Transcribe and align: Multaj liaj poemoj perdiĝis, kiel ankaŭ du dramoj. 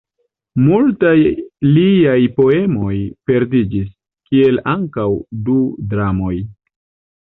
Multaj 0.61 1.11
liaj 1.75 2.17
poemoj 2.41 2.95
perdiĝis, 3.31 3.95
kiel 4.33 4.61
ankaŭ 4.77 5.09
du 5.49 5.63
dramoj. 5.95 6.37